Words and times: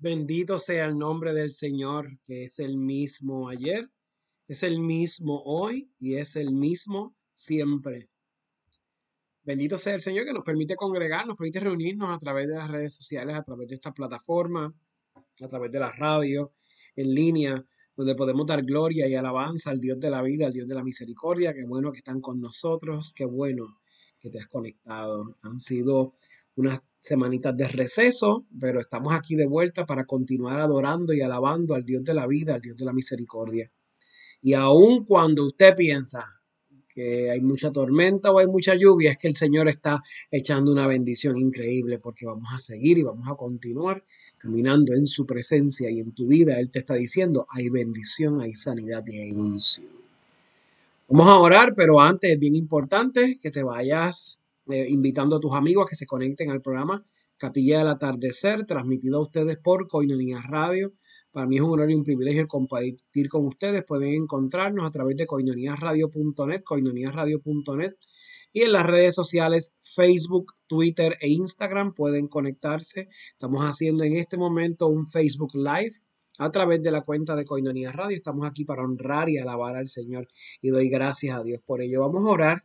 Bendito 0.00 0.60
sea 0.60 0.86
el 0.86 0.96
nombre 0.96 1.32
del 1.32 1.50
Señor, 1.50 2.20
que 2.24 2.44
es 2.44 2.60
el 2.60 2.78
mismo 2.78 3.48
ayer, 3.48 3.90
es 4.46 4.62
el 4.62 4.78
mismo 4.78 5.42
hoy 5.44 5.90
y 5.98 6.14
es 6.14 6.36
el 6.36 6.52
mismo 6.52 7.16
siempre. 7.32 8.08
Bendito 9.42 9.76
sea 9.76 9.94
el 9.94 10.00
Señor 10.00 10.24
que 10.24 10.32
nos 10.32 10.44
permite 10.44 10.76
congregar, 10.76 11.26
nos 11.26 11.36
permite 11.36 11.58
reunirnos 11.58 12.10
a 12.10 12.18
través 12.18 12.46
de 12.46 12.54
las 12.54 12.70
redes 12.70 12.94
sociales, 12.94 13.34
a 13.34 13.42
través 13.42 13.66
de 13.66 13.74
esta 13.74 13.92
plataforma, 13.92 14.72
a 15.16 15.48
través 15.48 15.72
de 15.72 15.80
la 15.80 15.90
radio, 15.90 16.52
en 16.94 17.12
línea, 17.12 17.64
donde 17.96 18.14
podemos 18.14 18.46
dar 18.46 18.62
gloria 18.62 19.08
y 19.08 19.16
alabanza 19.16 19.70
al 19.72 19.80
Dios 19.80 19.98
de 19.98 20.10
la 20.10 20.22
vida, 20.22 20.46
al 20.46 20.52
Dios 20.52 20.68
de 20.68 20.76
la 20.76 20.84
misericordia. 20.84 21.52
Qué 21.52 21.64
bueno 21.64 21.90
que 21.90 21.98
están 21.98 22.20
con 22.20 22.40
nosotros, 22.40 23.12
qué 23.16 23.24
bueno 23.24 23.80
que 24.20 24.30
te 24.30 24.38
has 24.38 24.46
conectado. 24.46 25.36
Han 25.42 25.58
sido 25.58 26.14
unas 26.58 26.80
semanitas 26.96 27.56
de 27.56 27.68
receso, 27.68 28.44
pero 28.60 28.80
estamos 28.80 29.14
aquí 29.14 29.36
de 29.36 29.46
vuelta 29.46 29.86
para 29.86 30.04
continuar 30.04 30.58
adorando 30.58 31.14
y 31.14 31.20
alabando 31.20 31.74
al 31.76 31.84
Dios 31.84 32.02
de 32.02 32.14
la 32.14 32.26
vida, 32.26 32.56
al 32.56 32.60
Dios 32.60 32.76
de 32.76 32.84
la 32.84 32.92
misericordia. 32.92 33.70
Y 34.42 34.54
aun 34.54 35.04
cuando 35.04 35.46
usted 35.46 35.76
piensa 35.76 36.24
que 36.88 37.30
hay 37.30 37.40
mucha 37.40 37.70
tormenta 37.70 38.32
o 38.32 38.40
hay 38.40 38.48
mucha 38.48 38.74
lluvia, 38.74 39.12
es 39.12 39.18
que 39.18 39.28
el 39.28 39.36
Señor 39.36 39.68
está 39.68 40.02
echando 40.32 40.72
una 40.72 40.88
bendición 40.88 41.36
increíble 41.36 42.00
porque 42.00 42.26
vamos 42.26 42.48
a 42.52 42.58
seguir 42.58 42.98
y 42.98 43.04
vamos 43.04 43.28
a 43.28 43.36
continuar 43.36 44.04
caminando 44.36 44.94
en 44.94 45.06
su 45.06 45.24
presencia 45.24 45.88
y 45.90 46.00
en 46.00 46.10
tu 46.10 46.26
vida. 46.26 46.58
Él 46.58 46.72
te 46.72 46.80
está 46.80 46.94
diciendo, 46.94 47.46
hay 47.50 47.68
bendición, 47.68 48.40
hay 48.40 48.54
sanidad 48.54 49.04
y 49.06 49.18
hay 49.18 49.30
unción. 49.30 49.86
Vamos 51.06 51.28
a 51.28 51.38
orar, 51.38 51.74
pero 51.76 52.00
antes 52.00 52.32
es 52.32 52.38
bien 52.38 52.56
importante 52.56 53.38
que 53.40 53.52
te 53.52 53.62
vayas 53.62 54.37
eh, 54.70 54.86
invitando 54.88 55.36
a 55.36 55.40
tus 55.40 55.54
amigos 55.54 55.86
a 55.86 55.88
que 55.88 55.96
se 55.96 56.06
conecten 56.06 56.50
al 56.50 56.62
programa 56.62 57.04
Capilla 57.36 57.78
del 57.78 57.88
Atardecer, 57.88 58.66
transmitido 58.66 59.18
a 59.18 59.22
ustedes 59.22 59.58
por 59.58 59.86
Coinonía 59.86 60.40
Radio. 60.48 60.92
Para 61.30 61.46
mí 61.46 61.56
es 61.56 61.62
un 61.62 61.70
honor 61.70 61.90
y 61.90 61.94
un 61.94 62.02
privilegio 62.02 62.46
compartir 62.48 63.28
con 63.28 63.46
ustedes. 63.46 63.84
Pueden 63.84 64.14
encontrarnos 64.14 64.84
a 64.84 64.90
través 64.90 65.16
de 65.16 65.26
coinoniasradio.net, 65.26 66.62
coinoniasradio.net 66.64 67.94
y 68.52 68.62
en 68.62 68.72
las 68.72 68.86
redes 68.86 69.14
sociales 69.14 69.74
Facebook, 69.94 70.54
Twitter 70.66 71.16
e 71.20 71.28
Instagram 71.28 71.94
pueden 71.94 72.28
conectarse. 72.28 73.08
Estamos 73.32 73.62
haciendo 73.62 74.04
en 74.04 74.16
este 74.16 74.36
momento 74.36 74.88
un 74.88 75.06
Facebook 75.06 75.54
Live 75.54 75.92
a 76.38 76.50
través 76.50 76.82
de 76.82 76.90
la 76.90 77.02
cuenta 77.02 77.36
de 77.36 77.44
Coinonía 77.44 77.92
Radio. 77.92 78.16
Estamos 78.16 78.48
aquí 78.48 78.64
para 78.64 78.82
honrar 78.82 79.28
y 79.28 79.38
alabar 79.38 79.76
al 79.76 79.88
Señor 79.88 80.28
y 80.60 80.70
doy 80.70 80.88
gracias 80.88 81.38
a 81.38 81.42
Dios 81.42 81.60
por 81.64 81.82
ello. 81.82 82.00
Vamos 82.00 82.24
a 82.24 82.30
orar 82.30 82.64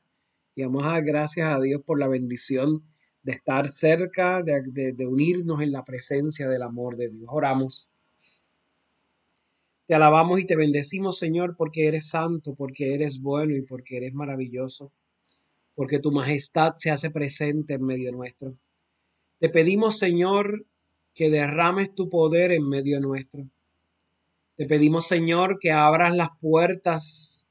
y 0.56 0.64
vamos 0.64 0.84
a 0.84 0.90
dar 0.90 1.04
gracias 1.04 1.54
a 1.54 1.60
Dios 1.60 1.82
por 1.84 2.00
la 2.00 2.08
bendición 2.08 2.84
de 3.24 3.32
estar 3.32 3.68
cerca, 3.70 4.44
de, 4.44 5.08
unirnos 5.08 5.62
en 5.62 5.72
la 5.72 5.84
presencia 5.84 6.48
del 6.48 6.62
amor 6.62 6.98
de 6.98 7.10
Dios. 7.10 7.30
Oramos. 7.32 7.90
Te 9.88 9.96
alabamos 9.96 10.40
y 10.40 10.46
te 10.46 10.56
bendecimos, 10.56 11.18
Señor, 11.18 11.56
porque 11.58 11.88
eres 11.88 12.08
santo, 12.08 12.54
porque 12.54 12.94
eres 12.94 13.22
bueno 13.22 13.56
y 13.56 13.62
porque 13.62 13.98
eres 13.98 14.14
maravilloso, 14.14 14.92
porque 15.76 16.00
tu 16.00 16.12
majestad 16.12 16.74
se 16.76 16.92
hace 16.92 17.10
presente 17.10 17.76
en 17.76 17.86
medio 17.86 18.12
nuestro. 18.12 18.56
Te 19.40 19.50
pedimos, 19.50 19.98
Señor, 19.98 20.66
que 21.14 21.30
derrames 21.30 21.94
tu 21.94 22.10
poder 22.10 22.52
en 22.52 22.68
medio 22.68 23.00
nuestro. 23.00 23.48
Te 24.56 24.66
pedimos, 24.66 25.08
Señor, 25.08 25.60
que 25.60 25.72
abras 25.72 26.16
las 26.16 26.30
puertas 26.40 27.43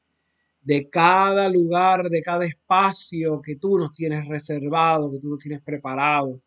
de 0.62 0.88
cada 0.88 1.48
lugar, 1.48 2.08
de 2.08 2.22
cada 2.22 2.46
espacio 2.46 3.42
que 3.42 3.56
tú 3.56 3.78
nos 3.78 3.92
tienes 3.92 4.26
reservado, 4.28 5.10
que 5.10 5.18
tú 5.18 5.28
nos 5.28 5.38
tienes 5.38 5.60
preparado. 5.60 6.40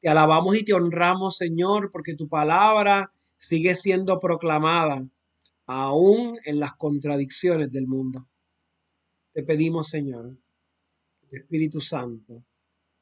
Te 0.00 0.08
alabamos 0.08 0.56
y 0.56 0.64
te 0.64 0.74
honramos, 0.74 1.36
Señor, 1.36 1.90
porque 1.90 2.14
tu 2.14 2.28
palabra 2.28 3.12
sigue 3.36 3.74
siendo 3.74 4.18
proclamada 4.20 5.02
aún 5.66 6.38
en 6.44 6.60
las 6.60 6.74
contradicciones 6.74 7.72
del 7.72 7.86
mundo. 7.86 8.26
Te 9.32 9.42
pedimos, 9.42 9.88
Señor, 9.88 10.36
que 11.20 11.26
tu 11.26 11.36
Espíritu 11.36 11.80
Santo 11.80 12.44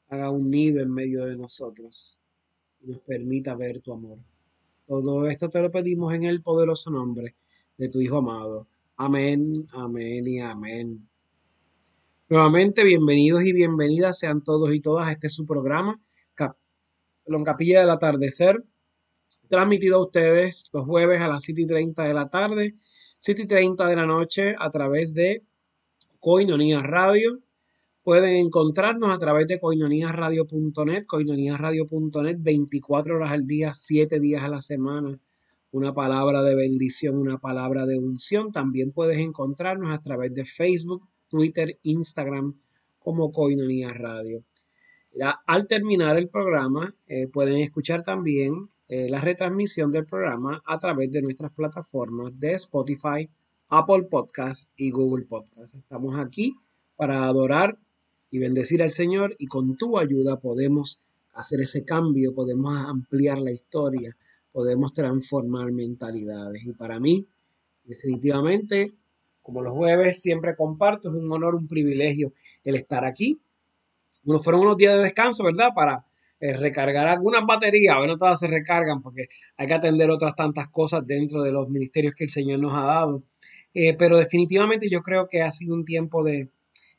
haga 0.09 0.31
un 0.31 0.51
nido 0.51 0.81
en 0.81 0.93
medio 0.93 1.27
de 1.27 1.37
nosotros 1.37 2.21
y 2.81 2.87
nos 2.89 3.01
permita 3.01 3.55
ver 3.55 3.81
tu 3.81 3.93
amor. 3.93 4.19
Todo 4.87 5.27
esto 5.27 5.51
te 5.51 5.61
lo 5.61 5.71
pedimos 5.71 6.13
en 6.15 6.25
el 6.25 6.43
poderoso 6.43 6.91
nombre 6.91 7.35
de 7.77 7.89
tu 7.89 8.01
Hijo 8.01 8.19
amado, 8.19 8.67
Amén, 9.05 9.65
amén 9.73 10.29
y 10.29 10.39
amén. 10.39 11.09
Nuevamente, 12.29 12.85
bienvenidos 12.85 13.43
y 13.43 13.53
bienvenidas 13.53 14.17
sean 14.17 14.45
todos 14.45 14.73
y 14.73 14.81
todas 14.81 15.09
a 15.09 15.11
este 15.11 15.29
su 15.29 15.45
programa, 15.45 16.01
Capilla 17.45 17.81
del 17.81 17.91
Atardecer, 17.91 18.63
transmitido 19.49 19.97
a 19.97 20.03
ustedes 20.03 20.71
los 20.73 20.85
jueves 20.85 21.21
a 21.21 21.27
las 21.27 21.43
7 21.43 21.63
y 21.63 21.67
30 21.67 22.05
de 22.05 22.15
la 22.15 22.31
tarde, 22.31 22.75
7 23.19 23.43
y 23.43 23.47
30 23.49 23.89
de 23.89 23.97
la 23.97 24.07
noche 24.07 24.55
a 24.57 24.71
través 24.71 25.15
de 25.15 25.43
Coinonía 26.21 26.81
Radio. 26.81 27.41
Pueden 28.05 28.37
encontrarnos 28.37 29.11
a 29.11 29.19
través 29.19 29.49
de 29.49 29.59
coinoniasradio.net, 29.59 31.07
coinoniasradio.net 31.07 32.37
24 32.39 33.17
horas 33.17 33.33
al 33.33 33.49
día, 33.49 33.75
7 33.75 34.21
días 34.21 34.45
a 34.45 34.49
la 34.49 34.61
semana 34.61 35.19
una 35.73 35.93
palabra 35.93 36.43
de 36.43 36.55
bendición, 36.55 37.17
una 37.17 37.39
palabra 37.39 37.87
de 37.87 37.99
unción. 37.99 38.53
También 38.53 38.93
puedes 38.93 39.19
encontrarnos 39.19 39.91
a 39.91 40.01
través 40.01 40.33
de 40.35 40.45
Facebook, 40.45 41.09
Twitter, 41.29 41.79
Instagram 41.83 42.55
como 42.99 43.33
Coinonía 43.33 43.93
Radio. 43.93 44.45
al 45.47 45.67
terminar 45.67 46.17
el 46.17 46.29
programa, 46.29 46.95
eh, 47.07 47.27
pueden 47.27 47.57
escuchar 47.57 48.03
también 48.03 48.71
eh, 48.89 49.09
la 49.09 49.21
retransmisión 49.21 49.91
del 49.91 50.07
programa 50.07 50.63
a 50.67 50.79
través 50.79 51.11
de 51.11 51.23
nuestras 51.23 51.53
plataformas 51.53 52.39
de 52.39 52.53
Spotify, 52.53 53.29
Apple 53.69 54.05
Podcasts 54.05 54.71
y 54.77 54.91
Google 54.91 55.25
Podcasts. 55.25 55.75
Estamos 55.75 56.19
aquí 56.19 56.55
para 56.97 57.25
adorar 57.25 57.79
y 58.31 58.39
bendecir 58.39 58.83
al 58.83 58.91
Señor 58.91 59.35
y 59.39 59.47
con 59.47 59.77
tu 59.77 59.99
ayuda 59.99 60.41
podemos 60.41 61.01
hacer 61.33 61.61
ese 61.61 61.85
cambio, 61.85 62.35
podemos 62.35 62.77
ampliar 62.87 63.39
la 63.39 63.51
historia, 63.51 64.17
podemos 64.53 64.93
transformar 64.93 65.73
mentalidades. 65.73 66.65
Y 66.65 66.73
para 66.73 67.01
mí, 67.01 67.27
definitivamente, 67.85 68.93
como 69.43 69.63
los 69.63 69.73
jueves 69.73 70.21
siempre 70.21 70.55
comparto, 70.55 71.09
es 71.09 71.15
un 71.15 71.31
honor, 71.33 71.55
un 71.55 71.67
privilegio 71.67 72.33
el 72.65 72.77
estar 72.77 73.05
aquí. 73.05 73.41
Bueno, 74.25 74.43
fueron 74.43 74.63
unos 74.63 74.77
días 74.77 74.95
de 74.95 75.03
descanso, 75.03 75.43
¿verdad? 75.43 75.71
Para 75.75 76.07
eh, 76.39 76.57
recargar 76.57 77.07
algunas 77.07 77.45
baterías. 77.47 77.97
Hoy 77.97 78.07
no 78.09 78.17
todas 78.17 78.41
se 78.41 78.47
recargan 78.47 79.01
porque 79.01 79.29
hay 79.57 79.67
que 79.69 79.75
atender 79.75 80.11
otras 80.11 80.35
tantas 80.35 80.69
cosas 80.69 81.07
dentro 81.07 81.41
de 81.43 81.53
los 81.53 81.69
ministerios 81.69 82.15
que 82.15 82.25
el 82.25 82.31
Señor 82.31 82.61
nos 82.61 82.75
ha 82.75 82.83
dado. 82.83 83.23
Eh, 83.75 83.95
pero 83.95 84.19
definitivamente 84.19 84.89
yo 84.91 85.03
creo 85.03 85.29
que 85.29 85.41
ha 85.41 85.53
sido 85.53 85.75
un 85.75 85.85
tiempo 85.85 86.25
de, 86.25 86.51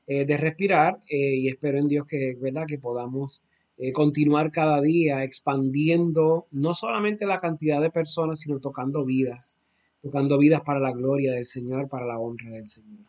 eh, 0.08 0.25
de 0.25 0.38
respirar 0.38 1.02
y 1.09 1.47
espero 1.50 1.78
en 1.78 1.88
Dios 1.88 2.06
que, 2.08 2.35
¿verdad? 2.40 2.64
que 2.68 2.78
podamos 2.78 3.44
eh, 3.85 3.91
continuar 3.91 4.49
cada 4.53 4.79
día 4.79 5.25
expandiendo 5.25 6.47
no 6.51 6.73
solamente 6.73 7.25
la 7.25 7.38
cantidad 7.38 7.81
de 7.81 7.91
personas, 7.91 8.39
sino 8.39 8.61
tocando 8.61 9.03
vidas, 9.03 9.57
tocando 10.01 10.38
vidas 10.38 10.61
para 10.61 10.79
la 10.79 10.94
gloria 10.94 11.33
del 11.33 11.45
Señor, 11.45 11.89
para 11.89 12.05
la 12.05 12.17
honra 12.17 12.51
del 12.51 12.66
Señor. 12.66 13.01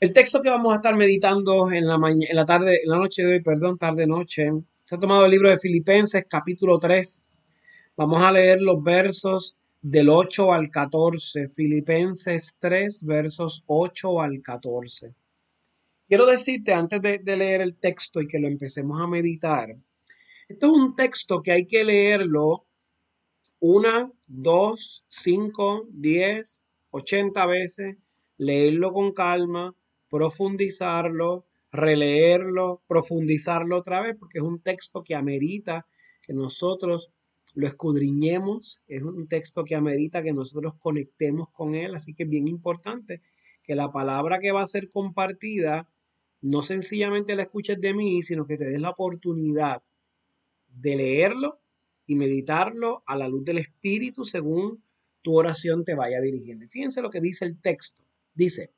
El 0.00 0.14
texto 0.14 0.40
que 0.40 0.48
vamos 0.48 0.72
a 0.72 0.76
estar 0.76 0.96
meditando 0.96 1.70
en 1.70 1.86
la, 1.86 2.00
en 2.08 2.34
la 2.34 2.46
tarde, 2.46 2.80
en 2.84 2.88
la 2.88 2.96
noche 2.96 3.22
de 3.22 3.34
hoy, 3.34 3.42
perdón, 3.42 3.76
tarde 3.76 4.06
noche, 4.06 4.50
se 4.82 4.94
ha 4.94 4.98
tomado 4.98 5.26
el 5.26 5.30
libro 5.30 5.50
de 5.50 5.58
Filipenses, 5.58 6.24
capítulo 6.26 6.78
3. 6.78 7.42
Vamos 7.98 8.22
a 8.22 8.32
leer 8.32 8.62
los 8.62 8.82
versos 8.82 9.58
del 9.82 10.08
8 10.08 10.54
al 10.54 10.70
14, 10.70 11.50
Filipenses 11.50 12.56
3, 12.58 13.04
versos 13.04 13.62
8 13.66 14.22
al 14.22 14.40
14. 14.40 15.12
Quiero 16.08 16.24
decirte 16.24 16.72
antes 16.72 17.02
de 17.02 17.36
leer 17.36 17.60
el 17.60 17.76
texto 17.76 18.22
y 18.22 18.26
que 18.26 18.38
lo 18.38 18.48
empecemos 18.48 18.98
a 19.02 19.06
meditar, 19.06 19.76
esto 20.48 20.66
es 20.66 20.72
un 20.72 20.96
texto 20.96 21.42
que 21.42 21.52
hay 21.52 21.66
que 21.66 21.84
leerlo. 21.84 22.64
Una, 23.60 24.10
dos, 24.26 25.04
cinco, 25.06 25.86
diez, 25.90 26.66
ochenta 26.90 27.46
veces, 27.46 27.96
leerlo 28.38 28.92
con 28.92 29.12
calma, 29.12 29.74
profundizarlo, 30.08 31.44
releerlo, 31.70 32.82
profundizarlo 32.86 33.76
otra 33.76 34.00
vez, 34.00 34.16
porque 34.18 34.38
es 34.38 34.44
un 34.44 34.60
texto 34.60 35.02
que 35.02 35.14
amerita 35.14 35.86
que 36.22 36.32
nosotros 36.32 37.12
lo 37.54 37.66
escudriñemos, 37.66 38.82
es 38.86 39.02
un 39.02 39.26
texto 39.26 39.64
que 39.64 39.74
amerita 39.74 40.22
que 40.22 40.32
nosotros 40.32 40.74
conectemos 40.78 41.48
con 41.50 41.74
él, 41.74 41.94
así 41.94 42.14
que 42.14 42.22
es 42.22 42.28
bien 42.28 42.46
importante 42.46 43.22
que 43.62 43.74
la 43.74 43.90
palabra 43.90 44.38
que 44.38 44.52
va 44.52 44.62
a 44.62 44.66
ser 44.66 44.88
compartida 44.88 45.90
no 46.40 46.62
sencillamente 46.62 47.34
la 47.34 47.42
escuches 47.42 47.80
de 47.80 47.92
mí, 47.92 48.22
sino 48.22 48.46
que 48.46 48.56
te 48.56 48.66
des 48.66 48.80
la 48.80 48.90
oportunidad 48.90 49.82
de 50.80 50.96
leerlo 50.96 51.60
y 52.06 52.14
meditarlo 52.14 53.02
a 53.06 53.16
la 53.16 53.28
luz 53.28 53.44
del 53.44 53.58
Espíritu 53.58 54.24
según 54.24 54.82
tu 55.22 55.36
oración 55.36 55.84
te 55.84 55.94
vaya 55.94 56.20
dirigiendo. 56.20 56.66
Fíjense 56.66 57.02
lo 57.02 57.10
que 57.10 57.20
dice 57.20 57.44
el 57.44 57.60
texto. 57.60 58.02
Dice, 58.34 58.72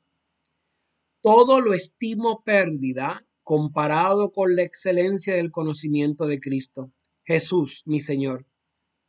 todo 1.21 1.61
lo 1.61 1.73
estimo 1.73 2.43
pérdida 2.43 3.25
comparado 3.43 4.31
con 4.31 4.55
la 4.55 4.63
excelencia 4.63 5.35
del 5.35 5.51
conocimiento 5.51 6.25
de 6.25 6.39
Cristo, 6.39 6.91
Jesús, 7.23 7.83
mi 7.85 7.99
Señor, 7.99 8.45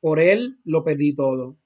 Por 0.00 0.18
él 0.18 0.58
lo 0.64 0.82
perdí 0.82 1.14
todo, 1.14 1.56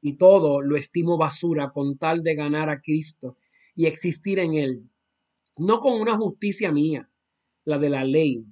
y 0.00 0.14
todo 0.14 0.60
lo 0.60 0.76
estimo 0.76 1.18
basura 1.18 1.70
con 1.70 1.98
tal 1.98 2.22
de 2.22 2.34
ganar 2.34 2.68
a 2.68 2.80
Cristo 2.80 3.36
y 3.76 3.86
existir 3.86 4.38
en 4.38 4.54
él, 4.54 4.90
no 5.56 5.80
con 5.80 6.00
una 6.00 6.16
justicia 6.16 6.72
mía, 6.72 7.10
la 7.64 7.78
de 7.78 7.90
la 7.90 8.04
ley, 8.04 8.46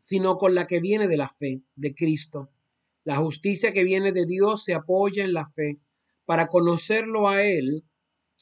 sino 0.00 0.38
con 0.38 0.54
la 0.54 0.66
que 0.66 0.80
viene 0.80 1.08
de 1.08 1.18
la 1.18 1.28
fe 1.28 1.62
de 1.76 1.94
Cristo. 1.94 2.50
La 3.04 3.16
justicia 3.16 3.70
que 3.70 3.84
viene 3.84 4.12
de 4.12 4.24
Dios 4.24 4.64
se 4.64 4.72
apoya 4.72 5.24
en 5.24 5.34
la 5.34 5.44
fe 5.44 5.78
para 6.24 6.48
conocerlo 6.48 7.28
a 7.28 7.42
Él 7.42 7.84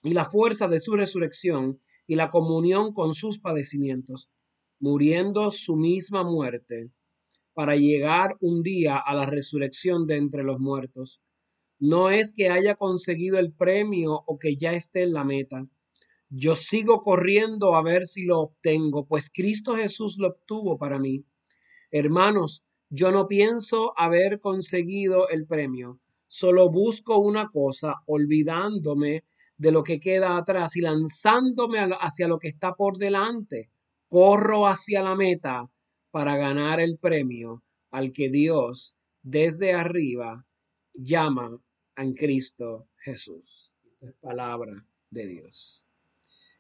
y 0.05 0.13
la 0.13 0.25
fuerza 0.25 0.69
de 0.69 0.79
su 0.79 0.95
resurrección 0.95 1.81
y 2.07 2.15
la 2.15 2.31
comunión 2.31 2.93
con 2.93 3.13
sus 3.13 3.41
padecimientos, 3.41 4.31
muriendo 4.79 5.51
su 5.51 5.77
misma 5.77 6.23
muerte, 6.23 6.93
para 7.55 7.75
llegar 7.75 8.37
un 8.41 8.63
día 8.63 8.97
a 8.97 9.15
la 9.17 9.27
resurrección 9.27 10.07
de 10.07 10.17
entre 10.17 10.45
los 10.45 10.61
muertos. 10.61 11.23
No 11.81 12.11
es 12.11 12.33
que 12.33 12.51
haya 12.51 12.77
conseguido 12.77 13.39
el 13.41 13.53
premio 13.53 14.23
o 14.27 14.39
que 14.39 14.55
ya 14.55 14.75
esté 14.75 15.03
en 15.03 15.13
la 15.13 15.25
meta. 15.25 15.67
Yo 16.29 16.55
sigo 16.55 17.01
corriendo 17.01 17.75
a 17.75 17.83
ver 17.83 18.07
si 18.07 18.25
lo 18.25 18.39
obtengo, 18.39 19.09
pues 19.09 19.29
Cristo 19.29 19.75
Jesús 19.75 20.19
lo 20.19 20.29
obtuvo 20.29 20.79
para 20.79 21.01
mí. 21.01 21.25
Hermanos, 21.91 22.65
yo 22.91 23.13
no 23.13 23.27
pienso 23.27 23.93
haber 23.97 24.41
conseguido 24.41 25.29
el 25.29 25.47
premio, 25.47 26.01
solo 26.27 26.71
busco 26.71 27.19
una 27.19 27.49
cosa, 27.49 27.97
olvidándome 28.07 29.25
de 29.57 29.73
lo 29.73 29.83
que 29.83 29.99
queda 29.99 30.37
atrás 30.37 30.77
y 30.77 30.81
lanzándome 30.81 31.79
hacia 32.01 32.29
lo 32.29 32.39
que 32.39 32.49
está 32.49 32.75
por 32.75 32.99
delante. 32.99 33.71
Corro 34.09 34.67
hacia 34.67 35.03
la 35.03 35.15
meta 35.17 35.71
para 36.11 36.37
ganar 36.37 36.81
el 36.81 36.99
premio 36.99 37.63
al 37.91 38.13
que 38.13 38.31
Dios 38.31 38.97
desde 39.23 39.75
arriba 39.75 40.47
llama 40.95 41.61
en 41.97 42.15
Cristo 42.15 42.89
Jesús. 42.99 43.75
es 44.01 44.13
palabra 44.21 44.87
de 45.11 45.27
Dios. 45.27 45.85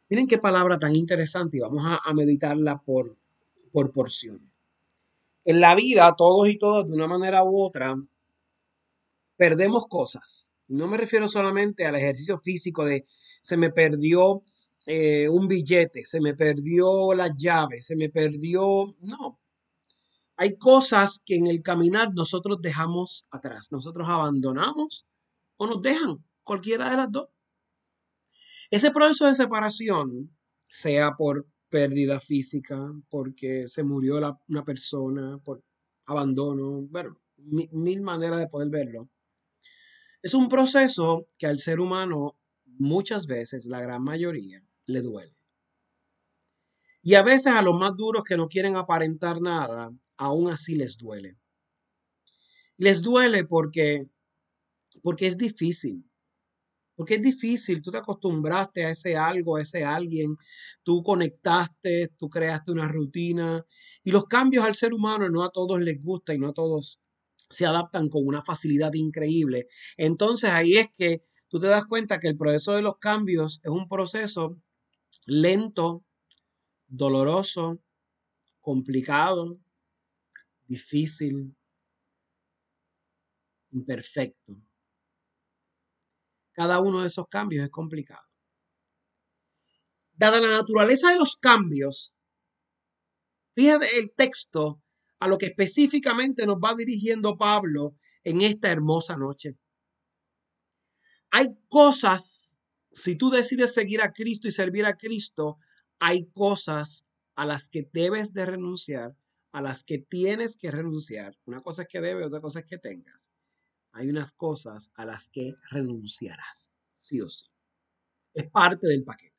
Miren 0.08 0.26
qué 0.26 0.38
palabra 0.38 0.78
tan 0.78 0.96
interesante 0.96 1.58
y 1.58 1.60
vamos 1.60 1.84
a, 1.86 2.00
a 2.02 2.14
meditarla 2.14 2.82
por, 2.82 3.16
por 3.72 3.92
porciones. 3.92 4.47
En 5.48 5.62
la 5.62 5.74
vida, 5.74 6.14
todos 6.14 6.46
y 6.46 6.58
todas, 6.58 6.84
de 6.84 6.92
una 6.92 7.06
manera 7.06 7.42
u 7.42 7.64
otra, 7.64 7.96
perdemos 9.34 9.86
cosas. 9.88 10.52
No 10.66 10.86
me 10.86 10.98
refiero 10.98 11.26
solamente 11.26 11.86
al 11.86 11.94
ejercicio 11.94 12.38
físico 12.38 12.84
de 12.84 13.06
se 13.40 13.56
me 13.56 13.70
perdió 13.70 14.42
eh, 14.84 15.26
un 15.30 15.48
billete, 15.48 16.04
se 16.04 16.20
me 16.20 16.34
perdió 16.34 17.14
la 17.14 17.34
llave, 17.34 17.80
se 17.80 17.96
me 17.96 18.10
perdió... 18.10 18.94
No. 19.00 19.40
Hay 20.36 20.58
cosas 20.58 21.22
que 21.24 21.36
en 21.36 21.46
el 21.46 21.62
caminar 21.62 22.12
nosotros 22.12 22.58
dejamos 22.60 23.26
atrás, 23.30 23.68
nosotros 23.72 24.06
abandonamos 24.06 25.06
o 25.56 25.66
nos 25.66 25.80
dejan, 25.80 26.22
cualquiera 26.42 26.90
de 26.90 26.96
las 26.98 27.10
dos. 27.10 27.28
Ese 28.68 28.90
proceso 28.90 29.24
de 29.24 29.34
separación, 29.34 30.36
sea 30.68 31.12
por 31.16 31.46
pérdida 31.68 32.20
física, 32.20 32.92
porque 33.08 33.68
se 33.68 33.82
murió 33.82 34.16
una 34.48 34.64
persona, 34.64 35.38
por 35.38 35.62
abandono, 36.06 36.82
bueno, 36.90 37.20
mil 37.36 38.00
maneras 38.00 38.40
de 38.40 38.48
poder 38.48 38.70
verlo. 38.70 39.08
Es 40.22 40.34
un 40.34 40.48
proceso 40.48 41.26
que 41.38 41.46
al 41.46 41.58
ser 41.58 41.80
humano 41.80 42.38
muchas 42.64 43.26
veces, 43.26 43.66
la 43.66 43.80
gran 43.80 44.02
mayoría, 44.02 44.62
le 44.86 45.02
duele. 45.02 45.36
Y 47.02 47.14
a 47.14 47.22
veces 47.22 47.52
a 47.52 47.62
los 47.62 47.78
más 47.78 47.96
duros 47.96 48.24
que 48.24 48.36
no 48.36 48.48
quieren 48.48 48.76
aparentar 48.76 49.40
nada, 49.40 49.92
aún 50.16 50.50
así 50.50 50.74
les 50.74 50.98
duele. 50.98 51.36
Les 52.76 53.02
duele 53.02 53.44
porque, 53.44 54.08
porque 55.02 55.26
es 55.26 55.36
difícil. 55.38 56.07
Porque 56.98 57.14
es 57.14 57.22
difícil, 57.22 57.80
tú 57.80 57.92
te 57.92 57.98
acostumbraste 57.98 58.84
a 58.84 58.90
ese 58.90 59.16
algo, 59.16 59.54
a 59.54 59.62
ese 59.62 59.84
alguien, 59.84 60.36
tú 60.82 61.00
conectaste, 61.04 62.08
tú 62.18 62.28
creaste 62.28 62.72
una 62.72 62.88
rutina 62.88 63.64
y 64.02 64.10
los 64.10 64.24
cambios 64.24 64.64
al 64.64 64.74
ser 64.74 64.92
humano 64.92 65.28
no 65.28 65.44
a 65.44 65.52
todos 65.52 65.80
les 65.80 66.02
gusta 66.02 66.34
y 66.34 66.38
no 66.38 66.48
a 66.48 66.52
todos 66.52 66.98
se 67.48 67.66
adaptan 67.66 68.08
con 68.08 68.26
una 68.26 68.42
facilidad 68.42 68.92
increíble. 68.94 69.68
Entonces 69.96 70.50
ahí 70.50 70.76
es 70.76 70.88
que 70.90 71.22
tú 71.46 71.60
te 71.60 71.68
das 71.68 71.84
cuenta 71.84 72.18
que 72.18 72.26
el 72.26 72.36
proceso 72.36 72.72
de 72.72 72.82
los 72.82 72.98
cambios 72.98 73.60
es 73.62 73.70
un 73.70 73.86
proceso 73.86 74.60
lento, 75.26 76.04
doloroso, 76.88 77.78
complicado, 78.60 79.56
difícil, 80.66 81.54
imperfecto. 83.70 84.60
Cada 86.58 86.80
uno 86.80 87.02
de 87.02 87.06
esos 87.06 87.28
cambios 87.30 87.62
es 87.62 87.70
complicado. 87.70 88.26
Dada 90.14 90.40
la 90.40 90.50
naturaleza 90.50 91.10
de 91.10 91.16
los 91.16 91.36
cambios, 91.36 92.16
fíjate 93.52 93.96
el 93.96 94.12
texto 94.12 94.82
a 95.20 95.28
lo 95.28 95.38
que 95.38 95.46
específicamente 95.46 96.46
nos 96.46 96.56
va 96.56 96.74
dirigiendo 96.74 97.36
Pablo 97.36 97.94
en 98.24 98.40
esta 98.40 98.72
hermosa 98.72 99.16
noche. 99.16 99.56
Hay 101.30 101.46
cosas, 101.68 102.58
si 102.90 103.14
tú 103.14 103.30
decides 103.30 103.72
seguir 103.72 104.02
a 104.02 104.12
Cristo 104.12 104.48
y 104.48 104.50
servir 104.50 104.84
a 104.84 104.96
Cristo, 104.96 105.58
hay 106.00 106.28
cosas 106.32 107.06
a 107.36 107.46
las 107.46 107.68
que 107.68 107.88
debes 107.92 108.32
de 108.32 108.46
renunciar, 108.46 109.14
a 109.52 109.62
las 109.62 109.84
que 109.84 109.98
tienes 109.98 110.56
que 110.56 110.72
renunciar. 110.72 111.36
Una 111.44 111.60
cosa 111.60 111.82
es 111.82 111.88
que 111.88 112.00
debes, 112.00 112.26
otra 112.26 112.40
cosa 112.40 112.58
es 112.58 112.66
que 112.66 112.78
tengas. 112.78 113.30
Hay 113.98 114.08
unas 114.08 114.32
cosas 114.32 114.92
a 114.94 115.04
las 115.04 115.28
que 115.28 115.56
renunciarás, 115.70 116.70
sí 116.92 117.20
o 117.20 117.28
sí. 117.28 117.46
Es 118.32 118.48
parte 118.48 118.86
del 118.86 119.02
paquete. 119.02 119.34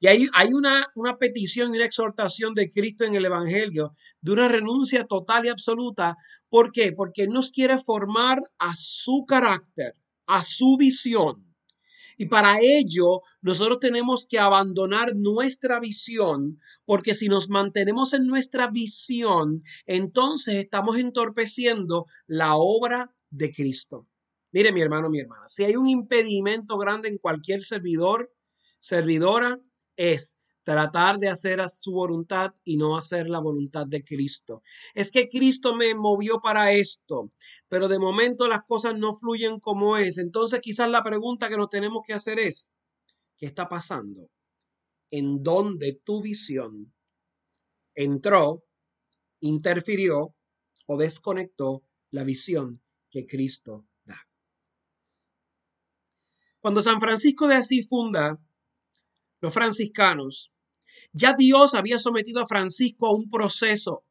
Y 0.00 0.06
hay, 0.06 0.28
una 0.52 1.18
petición 1.18 1.74
y 1.74 1.76
una 1.76 1.84
exhortación 1.84 2.54
de 2.54 2.70
Cristo 2.70 3.04
en 3.04 3.14
el 3.14 3.26
Evangelio 3.26 3.92
de 4.22 4.32
una 4.32 4.48
renuncia 4.48 5.04
total 5.06 5.44
y 5.44 5.48
absoluta. 5.48 6.16
¿Por 6.48 6.72
qué? 6.72 6.92
Porque 6.92 7.26
nos 7.26 7.50
quiere 7.50 7.78
formar 7.78 8.38
a 8.58 8.74
su 8.74 9.26
carácter, 9.28 9.94
a 10.26 10.42
su 10.42 10.78
visión. 10.78 11.43
Y 12.16 12.26
para 12.26 12.58
ello 12.60 13.22
nosotros 13.42 13.78
tenemos 13.80 14.26
que 14.28 14.38
abandonar 14.38 15.14
nuestra 15.16 15.80
visión, 15.80 16.60
porque 16.84 17.14
si 17.14 17.28
nos 17.28 17.48
mantenemos 17.48 18.12
en 18.12 18.26
nuestra 18.26 18.70
visión, 18.70 19.62
entonces 19.86 20.56
estamos 20.56 20.98
entorpeciendo 20.98 22.06
la 22.26 22.56
obra 22.56 23.14
de 23.30 23.50
Cristo. 23.50 24.06
Mire 24.52 24.72
mi 24.72 24.80
hermano, 24.80 25.10
mi 25.10 25.18
hermana, 25.18 25.46
si 25.46 25.64
hay 25.64 25.74
un 25.74 25.88
impedimento 25.88 26.78
grande 26.78 27.08
en 27.08 27.18
cualquier 27.18 27.62
servidor, 27.62 28.32
servidora, 28.78 29.58
es 29.96 30.38
tratar 30.64 31.18
de 31.18 31.28
hacer 31.28 31.60
a 31.60 31.68
su 31.68 31.92
voluntad 31.92 32.52
y 32.64 32.76
no 32.76 32.96
hacer 32.96 33.28
la 33.28 33.38
voluntad 33.38 33.86
de 33.86 34.02
Cristo. 34.02 34.62
Es 34.94 35.10
que 35.10 35.28
Cristo 35.28 35.76
me 35.76 35.94
movió 35.94 36.40
para 36.40 36.72
esto, 36.72 37.30
pero 37.68 37.86
de 37.86 37.98
momento 37.98 38.48
las 38.48 38.62
cosas 38.64 38.94
no 38.96 39.14
fluyen 39.14 39.60
como 39.60 39.96
es. 39.98 40.18
Entonces 40.18 40.60
quizás 40.60 40.90
la 40.90 41.04
pregunta 41.04 41.48
que 41.48 41.58
nos 41.58 41.68
tenemos 41.68 42.02
que 42.04 42.14
hacer 42.14 42.38
es, 42.38 42.72
¿qué 43.36 43.46
está 43.46 43.68
pasando? 43.68 44.30
¿En 45.10 45.42
dónde 45.42 46.00
tu 46.02 46.22
visión 46.22 46.92
entró, 47.94 48.64
interfirió 49.40 50.34
o 50.86 50.96
desconectó 50.96 51.82
la 52.10 52.24
visión 52.24 52.82
que 53.10 53.26
Cristo 53.26 53.84
da? 54.04 54.18
Cuando 56.58 56.80
San 56.80 57.00
Francisco 57.00 57.46
de 57.46 57.56
Asís 57.56 57.86
funda 57.86 58.40
los 59.42 59.52
franciscanos, 59.52 60.53
ya 61.14 61.32
Dios 61.32 61.74
había 61.74 61.98
sometido 61.98 62.42
a 62.42 62.46
Francisco 62.46 63.06
a 63.06 63.14
un 63.14 63.28
proceso. 63.28 64.04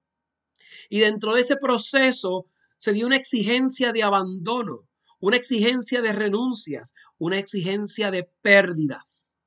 Y 0.90 1.00
dentro 1.00 1.34
de 1.34 1.42
ese 1.42 1.58
proceso 1.58 2.48
se 2.78 2.94
dio 2.94 3.06
una 3.06 3.18
exigencia 3.18 3.92
de 3.92 4.04
abandono, 4.04 4.88
una 5.20 5.38
exigencia 5.38 6.02
de 6.02 6.14
renuncias, 6.14 6.96
una 7.18 7.38
exigencia 7.38 8.10
de 8.10 8.24
pérdidas. 8.42 9.38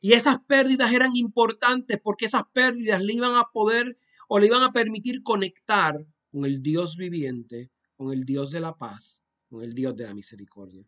Y 0.00 0.12
esas 0.12 0.38
pérdidas 0.46 0.92
eran 0.92 1.16
importantes 1.16 1.98
porque 2.02 2.26
esas 2.26 2.42
pérdidas 2.52 3.02
le 3.02 3.14
iban 3.14 3.36
a 3.36 3.50
poder 3.52 3.96
o 4.28 4.38
le 4.38 4.46
iban 4.46 4.62
a 4.62 4.72
permitir 4.72 5.22
conectar 5.22 5.94
con 6.30 6.44
el 6.44 6.62
Dios 6.62 6.96
viviente, 6.96 7.70
con 7.96 8.12
el 8.12 8.24
Dios 8.24 8.50
de 8.50 8.60
la 8.60 8.76
paz, 8.76 9.24
con 9.48 9.62
el 9.62 9.72
Dios 9.72 9.96
de 9.96 10.04
la 10.04 10.14
misericordia. 10.14 10.84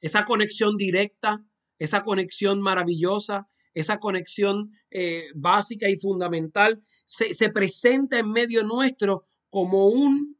Esa 0.00 0.24
conexión 0.24 0.76
directa 0.76 1.44
esa 1.82 2.04
conexión 2.04 2.60
maravillosa, 2.60 3.48
esa 3.74 3.98
conexión 3.98 4.72
eh, 4.90 5.28
básica 5.34 5.88
y 5.88 5.96
fundamental, 5.96 6.82
se, 7.04 7.34
se 7.34 7.50
presenta 7.50 8.18
en 8.18 8.30
medio 8.30 8.62
nuestro 8.64 9.26
como 9.48 9.88
un 9.88 10.38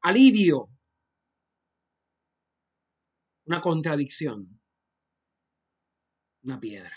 alivio, 0.00 0.70
una 3.46 3.60
contradicción, 3.60 4.60
una 6.42 6.60
piedra. 6.60 6.94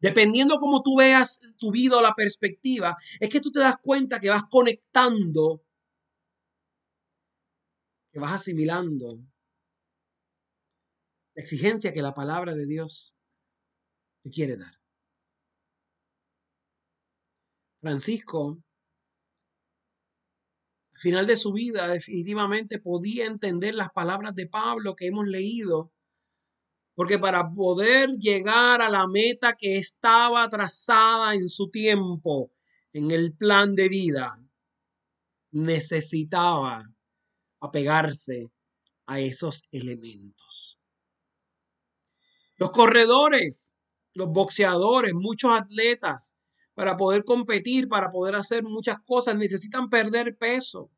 Dependiendo 0.00 0.58
cómo 0.58 0.82
tú 0.82 0.96
veas 0.96 1.40
tu 1.58 1.72
vida 1.72 1.96
o 1.96 2.02
la 2.02 2.14
perspectiva, 2.14 2.96
es 3.18 3.28
que 3.28 3.40
tú 3.40 3.50
te 3.50 3.58
das 3.58 3.76
cuenta 3.82 4.20
que 4.20 4.30
vas 4.30 4.44
conectando 4.48 5.64
que 8.10 8.18
vas 8.18 8.32
asimilando 8.32 9.18
la 11.34 11.42
exigencia 11.42 11.92
que 11.92 12.02
la 12.02 12.14
palabra 12.14 12.54
de 12.54 12.66
Dios 12.66 13.17
te 14.22 14.30
quiere 14.30 14.56
dar. 14.56 14.74
Francisco, 17.80 18.58
al 20.92 20.98
final 20.98 21.26
de 21.26 21.36
su 21.36 21.52
vida, 21.52 21.86
definitivamente 21.88 22.80
podía 22.80 23.26
entender 23.26 23.74
las 23.74 23.90
palabras 23.90 24.34
de 24.34 24.48
Pablo 24.48 24.96
que 24.96 25.06
hemos 25.06 25.28
leído, 25.28 25.92
porque 26.94 27.20
para 27.20 27.52
poder 27.52 28.10
llegar 28.18 28.82
a 28.82 28.90
la 28.90 29.06
meta 29.06 29.54
que 29.56 29.78
estaba 29.78 30.48
trazada 30.48 31.34
en 31.34 31.48
su 31.48 31.70
tiempo, 31.70 32.50
en 32.92 33.12
el 33.12 33.32
plan 33.32 33.76
de 33.76 33.88
vida, 33.88 34.42
necesitaba 35.52 36.82
apegarse 37.60 38.50
a 39.06 39.20
esos 39.20 39.62
elementos. 39.70 40.80
Los 42.56 42.72
corredores, 42.72 43.77
los 44.18 44.30
boxeadores, 44.30 45.14
muchos 45.14 45.52
atletas, 45.52 46.36
para 46.74 46.96
poder 46.96 47.24
competir, 47.24 47.86
para 47.86 48.10
poder 48.10 48.34
hacer 48.34 48.64
muchas 48.64 48.96
cosas, 49.06 49.36
necesitan 49.36 49.88
perder 49.88 50.36
peso. 50.36 50.90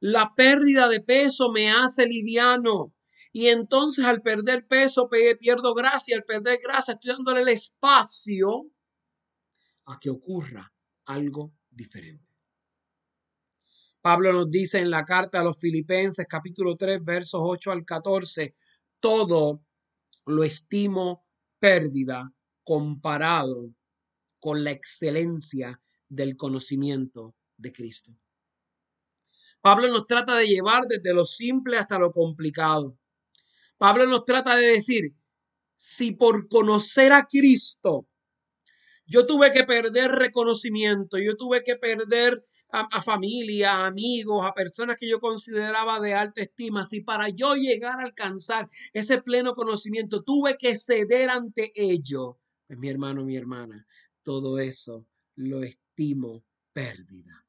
La 0.00 0.34
pérdida 0.36 0.86
de 0.88 1.00
peso 1.00 1.50
me 1.50 1.70
hace 1.70 2.06
liviano. 2.06 2.94
Y 3.32 3.48
entonces 3.48 4.04
al 4.04 4.20
perder 4.20 4.66
peso 4.66 5.08
pierdo 5.08 5.74
gracia. 5.74 6.16
Al 6.16 6.24
perder 6.24 6.58
gracia 6.62 6.94
estoy 6.94 7.12
dándole 7.12 7.40
el 7.40 7.48
espacio 7.48 8.70
a 9.86 9.98
que 9.98 10.10
ocurra 10.10 10.72
algo 11.06 11.54
diferente. 11.70 12.26
Pablo 14.02 14.32
nos 14.32 14.50
dice 14.50 14.78
en 14.78 14.90
la 14.90 15.04
carta 15.04 15.40
a 15.40 15.44
los 15.44 15.58
Filipenses 15.58 16.26
capítulo 16.28 16.76
3 16.76 17.02
versos 17.02 17.40
8 17.42 17.72
al 17.72 17.84
14, 17.84 18.54
todo 19.00 19.62
lo 20.26 20.44
estimo 20.44 21.26
pérdida 21.58 22.32
comparado 22.68 23.74
con 24.40 24.62
la 24.62 24.72
excelencia 24.72 25.80
del 26.06 26.36
conocimiento 26.36 27.34
de 27.56 27.72
Cristo. 27.72 28.12
Pablo 29.62 29.88
nos 29.88 30.06
trata 30.06 30.36
de 30.36 30.48
llevar 30.48 30.82
desde 30.86 31.14
lo 31.14 31.24
simple 31.24 31.78
hasta 31.78 31.98
lo 31.98 32.12
complicado. 32.12 32.98
Pablo 33.78 34.06
nos 34.06 34.26
trata 34.26 34.54
de 34.54 34.66
decir, 34.66 35.14
si 35.76 36.12
por 36.12 36.46
conocer 36.48 37.10
a 37.14 37.26
Cristo 37.26 38.06
yo 39.06 39.26
tuve 39.26 39.50
que 39.50 39.64
perder 39.64 40.10
reconocimiento, 40.10 41.16
yo 41.16 41.38
tuve 41.38 41.62
que 41.62 41.76
perder 41.76 42.44
a, 42.70 43.00
familia, 43.00 43.76
a 43.76 43.86
amigos, 43.86 44.44
a 44.44 44.52
personas 44.52 44.98
que 45.00 45.08
yo 45.08 45.20
consideraba 45.20 46.00
de 46.00 46.12
alta 46.12 46.42
estima. 46.42 46.84
Si 46.84 47.00
para 47.00 47.30
yo 47.30 47.54
llegar 47.54 47.98
a 47.98 48.02
alcanzar 48.02 48.68
ese 48.92 49.22
pleno 49.22 49.54
conocimiento 49.54 50.22
tuve 50.22 50.58
que 50.58 50.76
ceder 50.76 51.30
ante 51.30 51.72
ello, 51.74 52.38
pues 52.68 52.78
mi 52.78 52.90
hermano, 52.90 53.24
mi 53.24 53.36
hermana, 53.36 53.86
todo 54.22 54.58
eso 54.58 55.06
lo 55.36 55.62
estimo 55.62 56.44
pérdida 56.72 57.46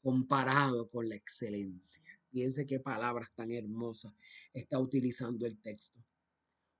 comparado 0.00 0.88
con 0.88 1.08
la 1.08 1.16
excelencia. 1.16 2.18
Fíjense 2.30 2.64
qué 2.64 2.78
palabras 2.78 3.28
tan 3.34 3.50
hermosas 3.52 4.14
está 4.52 4.78
utilizando 4.78 5.46
el 5.46 5.60
texto. 5.60 5.98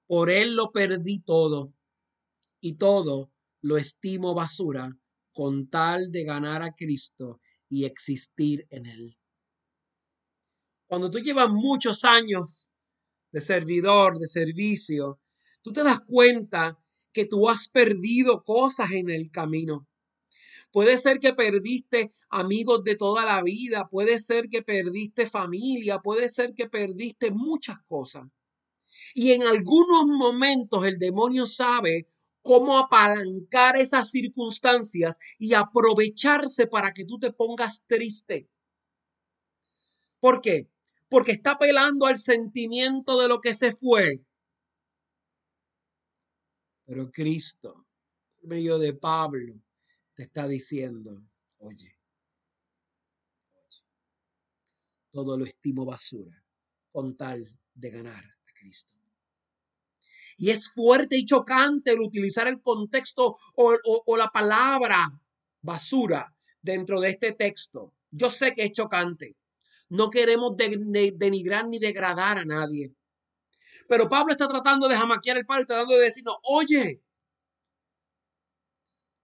Por 0.06 0.30
él 0.30 0.54
lo 0.54 0.70
perdí 0.70 1.18
todo 1.20 1.74
y 2.60 2.74
todo 2.74 3.32
lo 3.62 3.76
estimo 3.76 4.32
basura 4.32 4.96
con 5.32 5.68
tal 5.68 6.10
de 6.12 6.24
ganar 6.24 6.62
a 6.62 6.72
Cristo 6.72 7.40
y 7.68 7.84
existir 7.84 8.66
en 8.70 8.86
él. 8.86 9.18
Cuando 10.86 11.10
tú 11.10 11.18
llevas 11.18 11.50
muchos 11.50 12.04
años 12.04 12.70
de 13.32 13.40
servidor, 13.40 14.18
de 14.18 14.26
servicio, 14.26 15.20
tú 15.62 15.72
te 15.72 15.82
das 15.82 16.00
cuenta 16.00 16.78
que 17.12 17.24
tú 17.24 17.48
has 17.48 17.68
perdido 17.68 18.42
cosas 18.44 18.92
en 18.92 19.10
el 19.10 19.30
camino. 19.30 19.86
Puede 20.72 20.98
ser 20.98 21.18
que 21.18 21.34
perdiste 21.34 22.10
amigos 22.28 22.84
de 22.84 22.96
toda 22.96 23.24
la 23.26 23.42
vida, 23.42 23.88
puede 23.88 24.20
ser 24.20 24.48
que 24.48 24.62
perdiste 24.62 25.26
familia, 25.26 25.98
puede 25.98 26.28
ser 26.28 26.54
que 26.54 26.68
perdiste 26.68 27.32
muchas 27.32 27.78
cosas. 27.88 28.28
Y 29.14 29.32
en 29.32 29.42
algunos 29.42 30.06
momentos 30.06 30.84
el 30.84 30.98
demonio 30.98 31.46
sabe 31.46 32.06
cómo 32.42 32.78
apalancar 32.78 33.76
esas 33.76 34.10
circunstancias 34.10 35.18
y 35.38 35.54
aprovecharse 35.54 36.66
para 36.66 36.92
que 36.92 37.04
tú 37.04 37.18
te 37.18 37.32
pongas 37.32 37.84
triste. 37.86 38.48
¿Por 40.20 40.40
qué? 40.40 40.68
Porque 41.08 41.32
está 41.32 41.52
apelando 41.52 42.06
al 42.06 42.16
sentimiento 42.16 43.20
de 43.20 43.28
lo 43.28 43.40
que 43.40 43.54
se 43.54 43.72
fue. 43.72 44.22
Pero 46.90 47.08
Cristo, 47.08 47.86
por 48.34 48.48
medio 48.48 48.76
de 48.76 48.94
Pablo, 48.94 49.54
te 50.12 50.24
está 50.24 50.48
diciendo, 50.48 51.22
oye, 51.58 51.96
oye, 53.52 53.84
todo 55.12 55.38
lo 55.38 55.44
estimo 55.44 55.84
basura 55.84 56.44
con 56.90 57.16
tal 57.16 57.46
de 57.74 57.90
ganar 57.90 58.24
a 58.24 58.52
Cristo. 58.58 58.98
Y 60.36 60.50
es 60.50 60.68
fuerte 60.68 61.16
y 61.16 61.24
chocante 61.24 61.92
el 61.92 62.00
utilizar 62.00 62.48
el 62.48 62.60
contexto 62.60 63.36
o, 63.54 64.16
la 64.16 64.30
palabra 64.32 65.04
basura 65.62 66.34
dentro 66.60 67.00
de 67.00 67.10
este 67.10 67.30
texto. 67.34 67.94
Yo 68.10 68.28
sé 68.28 68.52
que 68.52 68.64
es 68.64 68.72
chocante. 68.72 69.36
No 69.90 70.10
queremos 70.10 70.56
denigrar 70.56 71.68
ni 71.68 71.78
degradar 71.78 72.38
a 72.38 72.44
nadie. 72.44 72.92
Pero 73.88 74.08
Pablo 74.08 74.32
está 74.32 74.48
tratando 74.48 74.88
de 74.88 74.96
jamaquear 74.96 75.36
el 75.36 75.46
palo 75.46 75.62
y 75.62 75.66
tratando 75.66 75.94
de 75.96 76.04
decirnos, 76.04 76.36
oye, 76.42 77.02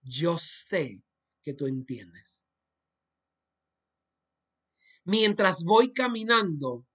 yo 0.01 0.37
sé 0.37 1.01
que 1.41 1.53
tú 1.53 1.67
entiendes. 1.67 2.45
Mientras 5.03 5.63
voy 5.63 5.93
caminando, 5.93 6.85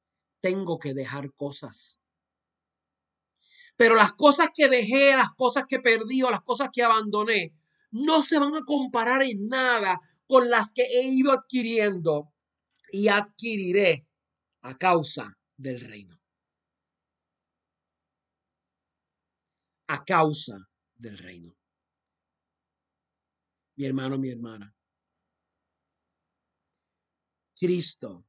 tengo 0.40 0.78
que 0.78 0.92
dejar 0.92 1.33
cosas. 1.35 2.00
Pero 3.76 3.95
las 3.95 4.12
cosas 4.12 4.50
que 4.54 4.69
dejé, 4.69 5.16
las 5.16 5.33
cosas 5.35 5.64
que 5.66 5.81
perdí 5.81 6.23
o 6.23 6.31
las 6.31 6.42
cosas 6.42 6.69
que 6.73 6.83
abandoné, 6.83 7.54
no 7.90 8.23
se 8.23 8.38
van 8.38 8.54
a 8.54 8.64
comparar 8.64 9.23
en 9.23 9.49
nada 9.49 9.99
con 10.26 10.50
las 10.50 10.73
que 10.73 10.83
he 10.83 11.02
ido 11.04 11.33
adquiriendo 11.33 12.33
y 12.90 13.09
adquiriré 13.09 14.07
a 14.62 14.76
causa 14.76 15.37
del 15.57 15.81
reino. 15.81 16.22
A 19.89 20.05
causa 20.05 20.57
del 20.95 21.19
reino. 21.19 21.57
Mi 23.77 23.85
hermano, 23.85 24.19
mi 24.19 24.31
hermana. 24.31 24.75
Cristo 27.55 28.25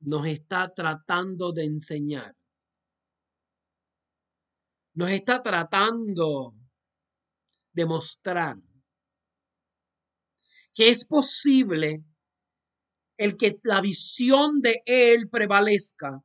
nos 0.00 0.26
está 0.26 0.72
tratando 0.74 1.52
de 1.52 1.64
enseñar 1.64 2.36
nos 4.96 5.10
está 5.10 5.42
tratando 5.42 6.54
de 7.72 7.84
mostrar 7.84 8.56
que 10.72 10.88
es 10.88 11.04
posible 11.04 12.02
el 13.18 13.36
que 13.36 13.58
la 13.62 13.82
visión 13.82 14.60
de 14.62 14.82
Él 14.86 15.28
prevalezca 15.30 16.22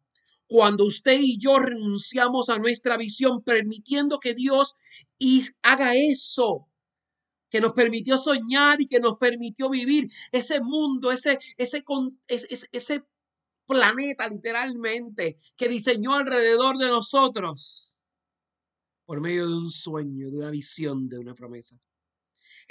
cuando 0.52 0.84
usted 0.84 1.18
y 1.18 1.38
yo 1.38 1.60
renunciamos 1.60 2.50
a 2.50 2.58
nuestra 2.58 2.98
visión, 2.98 3.42
permitiendo 3.42 4.20
que 4.20 4.34
Dios 4.34 4.76
haga 5.62 5.96
eso, 5.96 6.68
que 7.50 7.62
nos 7.62 7.72
permitió 7.72 8.18
soñar 8.18 8.82
y 8.82 8.86
que 8.86 9.00
nos 9.00 9.16
permitió 9.16 9.70
vivir 9.70 10.10
ese 10.34 10.60
mundo, 10.60 11.10
ese, 11.14 11.40
ese, 11.56 11.86
ese, 12.28 12.68
ese 12.74 13.04
planeta 13.66 14.28
literalmente 14.28 15.38
que 15.56 15.70
diseñó 15.70 16.16
alrededor 16.16 16.78
de 16.78 16.90
nosotros 16.90 17.96
por 19.06 19.22
medio 19.22 19.48
de 19.48 19.56
un 19.56 19.72
sueño, 19.72 20.30
de 20.32 20.38
una 20.38 20.50
visión, 20.50 21.08
de 21.08 21.18
una 21.18 21.34
promesa. 21.34 21.78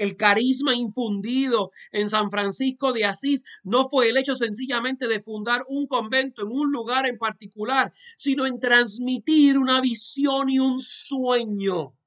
El 0.00 0.16
carisma 0.16 0.74
infundido 0.74 1.72
en 1.92 2.08
San 2.08 2.30
Francisco 2.30 2.94
de 2.94 3.04
Asís 3.04 3.44
no 3.64 3.86
fue 3.90 4.08
el 4.08 4.16
hecho 4.16 4.34
sencillamente 4.34 5.06
de 5.08 5.20
fundar 5.20 5.60
un 5.68 5.86
convento 5.86 6.40
en 6.40 6.48
un 6.48 6.72
lugar 6.72 7.04
en 7.04 7.18
particular, 7.18 7.92
sino 8.16 8.46
en 8.46 8.58
transmitir 8.58 9.58
una 9.58 9.82
visión 9.82 10.48
y 10.48 10.58
un 10.58 10.78
sueño 10.78 11.98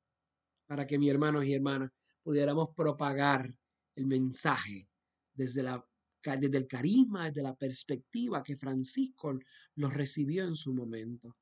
para 0.65 0.87
que 0.87 0.97
mi 0.97 1.07
hermanos 1.07 1.45
y 1.45 1.53
hermanas 1.53 1.91
pudiéramos 2.23 2.69
propagar 2.75 3.55
el 3.93 4.07
mensaje 4.07 4.89
desde, 5.35 5.61
la, 5.61 5.85
desde 6.23 6.57
el 6.57 6.65
carisma, 6.65 7.27
desde 7.27 7.43
la 7.43 7.55
perspectiva 7.55 8.41
que 8.41 8.57
Francisco 8.57 9.37
los 9.75 9.93
recibió 9.93 10.45
en 10.45 10.55
su 10.55 10.73
momento. 10.73 11.37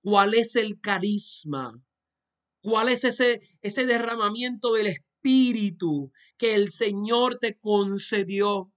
Cuál 0.00 0.34
es 0.34 0.54
el 0.54 0.80
carisma, 0.80 1.82
cuál 2.62 2.90
es 2.90 3.02
ese, 3.02 3.40
ese 3.60 3.86
derramamiento 3.86 4.72
del 4.74 4.86
Espíritu 4.86 5.15
que 6.38 6.54
el 6.54 6.70
Señor 6.70 7.38
te 7.40 7.58
concedió. 7.58 8.72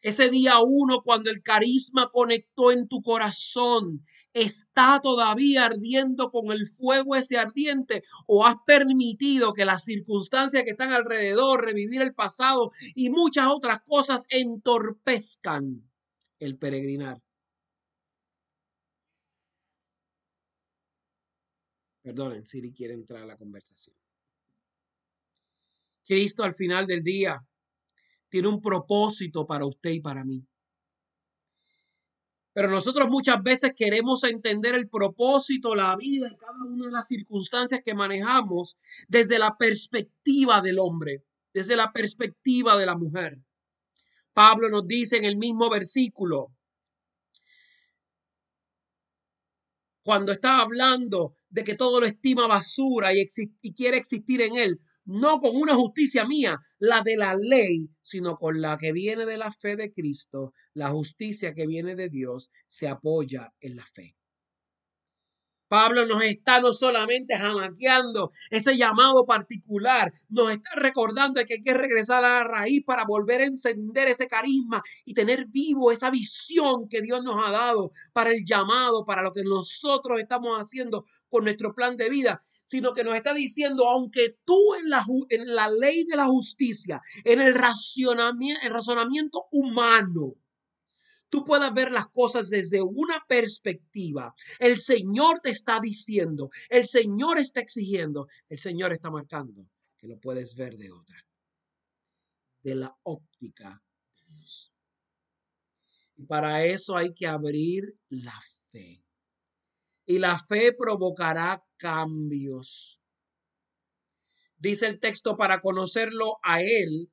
Ese 0.00 0.28
día 0.28 0.60
uno, 0.60 1.02
cuando 1.02 1.30
el 1.30 1.42
carisma 1.42 2.10
conectó 2.12 2.70
en 2.70 2.86
tu 2.86 3.00
corazón, 3.02 4.04
¿está 4.32 5.00
todavía 5.02 5.66
ardiendo 5.66 6.30
con 6.30 6.52
el 6.52 6.66
fuego 6.68 7.16
ese 7.16 7.36
ardiente? 7.36 8.02
¿O 8.26 8.46
has 8.46 8.56
permitido 8.64 9.52
que 9.54 9.64
las 9.64 9.84
circunstancias 9.84 10.62
que 10.64 10.70
están 10.70 10.92
alrededor, 10.92 11.64
revivir 11.64 12.02
el 12.02 12.14
pasado 12.14 12.70
y 12.94 13.10
muchas 13.10 13.48
otras 13.48 13.80
cosas 13.84 14.24
entorpezcan 14.28 15.90
el 16.38 16.58
peregrinar? 16.58 17.20
Perdonen, 22.02 22.44
Siri 22.44 22.72
quiere 22.72 22.94
entrar 22.94 23.22
a 23.22 23.26
la 23.26 23.36
conversación. 23.36 23.94
Cristo 26.08 26.42
al 26.42 26.54
final 26.54 26.86
del 26.86 27.02
día 27.02 27.46
tiene 28.30 28.48
un 28.48 28.62
propósito 28.62 29.46
para 29.46 29.66
usted 29.66 29.90
y 29.90 30.00
para 30.00 30.24
mí. 30.24 30.42
Pero 32.54 32.70
nosotros 32.70 33.08
muchas 33.08 33.42
veces 33.42 33.72
queremos 33.76 34.24
entender 34.24 34.74
el 34.74 34.88
propósito, 34.88 35.74
la 35.74 35.94
vida 35.96 36.28
y 36.28 36.36
cada 36.36 36.64
una 36.64 36.86
de 36.86 36.92
las 36.92 37.06
circunstancias 37.06 37.82
que 37.84 37.94
manejamos 37.94 38.76
desde 39.06 39.38
la 39.38 39.56
perspectiva 39.56 40.60
del 40.62 40.78
hombre, 40.78 41.24
desde 41.52 41.76
la 41.76 41.92
perspectiva 41.92 42.76
de 42.76 42.86
la 42.86 42.96
mujer. 42.96 43.38
Pablo 44.32 44.70
nos 44.70 44.86
dice 44.86 45.18
en 45.18 45.24
el 45.24 45.36
mismo 45.36 45.68
versículo, 45.68 46.48
cuando 50.08 50.32
está 50.32 50.60
hablando 50.60 51.34
de 51.50 51.64
que 51.64 51.74
todo 51.74 52.00
lo 52.00 52.06
estima 52.06 52.46
basura 52.46 53.12
y, 53.12 53.26
y, 53.60 53.74
quiere 53.74 53.98
existir 53.98 54.40
en 54.40 54.56
él, 54.56 54.80
no 55.04 55.38
con 55.38 55.54
una 55.54 55.74
justicia 55.74 56.24
mía, 56.24 56.58
la 56.78 57.02
de 57.02 57.18
la 57.18 57.34
ley, 57.34 57.90
sino 58.00 58.38
con 58.38 58.62
la 58.62 58.78
que 58.78 58.92
viene 58.92 59.26
de 59.26 59.36
la 59.36 59.52
fe 59.52 59.76
de 59.76 59.90
Cristo, 59.90 60.54
la 60.72 60.88
justicia 60.88 61.52
que 61.52 61.66
viene 61.66 61.94
de 61.94 62.08
Dios, 62.08 62.50
se 62.66 62.88
apoya 62.88 63.52
en 63.60 63.76
la 63.76 63.84
fe. 63.84 64.16
Pablo 65.68 66.06
nos 66.06 66.22
está 66.22 66.60
no 66.60 66.72
solamente 66.72 67.36
jamaqueando 67.36 68.30
ese 68.50 68.76
llamado 68.76 69.24
particular, 69.24 70.10
nos 70.28 70.50
está 70.52 70.70
recordando 70.76 71.44
que 71.44 71.54
hay 71.54 71.62
que 71.62 71.74
regresar 71.74 72.24
a 72.24 72.38
la 72.38 72.44
raíz 72.44 72.82
para 72.84 73.04
volver 73.04 73.40
a 73.40 73.44
encender 73.44 74.08
ese 74.08 74.26
carisma 74.26 74.82
y 75.04 75.14
tener 75.14 75.46
vivo 75.48 75.92
esa 75.92 76.10
visión 76.10 76.88
que 76.88 77.02
Dios 77.02 77.22
nos 77.22 77.44
ha 77.44 77.50
dado 77.50 77.90
para 78.12 78.30
el 78.30 78.44
llamado, 78.44 79.04
para 79.04 79.22
lo 79.22 79.32
que 79.32 79.44
nosotros 79.44 80.18
estamos 80.18 80.58
haciendo 80.58 81.04
con 81.28 81.44
nuestro 81.44 81.74
plan 81.74 81.96
de 81.96 82.08
vida, 82.08 82.42
sino 82.64 82.92
que 82.92 83.04
nos 83.04 83.16
está 83.16 83.34
diciendo, 83.34 83.88
aunque 83.88 84.36
tú 84.44 84.74
en 84.74 84.90
la, 84.90 85.04
en 85.30 85.54
la 85.54 85.68
ley 85.70 86.04
de 86.04 86.16
la 86.16 86.26
justicia, 86.26 87.00
en 87.24 87.40
el 87.40 87.48
el 87.48 88.72
razonamiento 88.72 89.46
humano, 89.50 90.34
tú 91.28 91.44
puedas 91.44 91.72
ver 91.72 91.90
las 91.90 92.08
cosas 92.08 92.48
desde 92.48 92.82
una 92.82 93.24
perspectiva. 93.28 94.34
El 94.58 94.78
Señor 94.78 95.40
te 95.40 95.50
está 95.50 95.78
diciendo, 95.80 96.50
el 96.68 96.86
Señor 96.86 97.38
está 97.38 97.60
exigiendo, 97.60 98.28
el 98.48 98.58
Señor 98.58 98.92
está 98.92 99.10
marcando 99.10 99.66
que 99.98 100.06
lo 100.06 100.18
puedes 100.18 100.54
ver 100.54 100.76
de 100.76 100.90
otra, 100.90 101.26
de 102.62 102.74
la 102.76 102.96
óptica 103.02 103.82
de 104.12 104.34
Dios. 104.34 104.72
Y 106.16 106.24
para 106.24 106.64
eso 106.64 106.96
hay 106.96 107.12
que 107.12 107.26
abrir 107.26 107.98
la 108.08 108.38
fe. 108.70 109.04
Y 110.06 110.18
la 110.18 110.38
fe 110.38 110.72
provocará 110.72 111.62
cambios. 111.76 113.02
Dice 114.56 114.86
el 114.86 114.98
texto, 114.98 115.36
para 115.36 115.60
conocerlo 115.60 116.38
a 116.42 116.62
Él 116.62 117.12